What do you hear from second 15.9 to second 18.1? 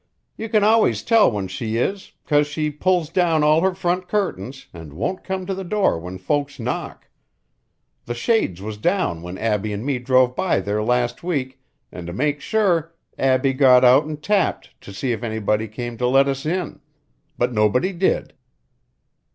to let us in, but nobody